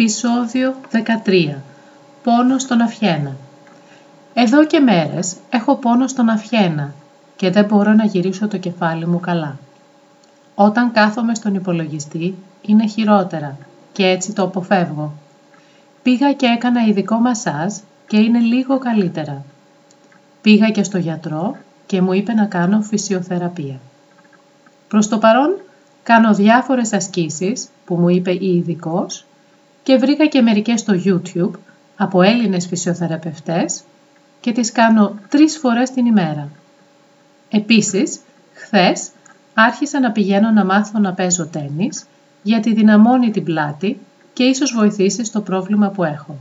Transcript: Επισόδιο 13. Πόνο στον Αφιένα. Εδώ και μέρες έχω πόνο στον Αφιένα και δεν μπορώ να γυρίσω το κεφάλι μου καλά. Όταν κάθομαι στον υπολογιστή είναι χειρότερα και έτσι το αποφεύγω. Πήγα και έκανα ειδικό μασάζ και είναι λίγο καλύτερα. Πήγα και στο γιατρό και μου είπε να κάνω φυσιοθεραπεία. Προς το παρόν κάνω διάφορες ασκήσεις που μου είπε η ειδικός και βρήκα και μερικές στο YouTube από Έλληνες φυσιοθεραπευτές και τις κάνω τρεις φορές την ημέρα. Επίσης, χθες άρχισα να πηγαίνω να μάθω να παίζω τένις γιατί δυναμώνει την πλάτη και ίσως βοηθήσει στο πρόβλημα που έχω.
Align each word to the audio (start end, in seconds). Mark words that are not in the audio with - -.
Επισόδιο 0.00 0.74
13. 1.24 1.54
Πόνο 2.22 2.58
στον 2.58 2.80
Αφιένα. 2.80 3.36
Εδώ 4.34 4.66
και 4.66 4.80
μέρες 4.80 5.36
έχω 5.50 5.76
πόνο 5.76 6.06
στον 6.06 6.28
Αφιένα 6.28 6.94
και 7.36 7.50
δεν 7.50 7.64
μπορώ 7.64 7.92
να 7.92 8.04
γυρίσω 8.04 8.48
το 8.48 8.58
κεφάλι 8.58 9.06
μου 9.06 9.20
καλά. 9.20 9.58
Όταν 10.54 10.92
κάθομαι 10.92 11.34
στον 11.34 11.54
υπολογιστή 11.54 12.34
είναι 12.62 12.86
χειρότερα 12.86 13.56
και 13.92 14.06
έτσι 14.06 14.32
το 14.32 14.42
αποφεύγω. 14.42 15.12
Πήγα 16.02 16.32
και 16.32 16.46
έκανα 16.46 16.86
ειδικό 16.86 17.16
μασάζ 17.16 17.74
και 18.06 18.16
είναι 18.16 18.38
λίγο 18.38 18.78
καλύτερα. 18.78 19.44
Πήγα 20.40 20.70
και 20.70 20.82
στο 20.82 20.98
γιατρό 20.98 21.56
και 21.86 22.02
μου 22.02 22.12
είπε 22.12 22.32
να 22.32 22.44
κάνω 22.44 22.80
φυσιοθεραπεία. 22.80 23.80
Προς 24.88 25.08
το 25.08 25.18
παρόν 25.18 25.60
κάνω 26.02 26.34
διάφορες 26.34 26.92
ασκήσεις 26.92 27.68
που 27.84 27.94
μου 27.94 28.08
είπε 28.08 28.30
η 28.30 28.56
ειδικός 28.56 29.22
και 29.88 29.96
βρήκα 29.96 30.26
και 30.26 30.42
μερικές 30.42 30.80
στο 30.80 30.94
YouTube 31.04 31.58
από 31.96 32.22
Έλληνες 32.22 32.66
φυσιοθεραπευτές 32.66 33.82
και 34.40 34.52
τις 34.52 34.72
κάνω 34.72 35.18
τρεις 35.28 35.58
φορές 35.58 35.90
την 35.90 36.06
ημέρα. 36.06 36.48
Επίσης, 37.50 38.20
χθες 38.52 39.08
άρχισα 39.54 40.00
να 40.00 40.12
πηγαίνω 40.12 40.50
να 40.50 40.64
μάθω 40.64 40.98
να 40.98 41.12
παίζω 41.12 41.46
τένις 41.46 42.06
γιατί 42.42 42.74
δυναμώνει 42.74 43.30
την 43.30 43.44
πλάτη 43.44 43.98
και 44.32 44.44
ίσως 44.44 44.72
βοηθήσει 44.72 45.24
στο 45.24 45.40
πρόβλημα 45.40 45.88
που 45.88 46.04
έχω. 46.04 46.38